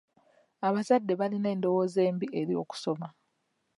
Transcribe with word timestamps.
Abazadde 0.67 1.13
balina 1.19 1.47
endowooza 1.55 1.99
embi 2.09 2.27
eri 2.39 2.53
okusoma. 2.63 3.07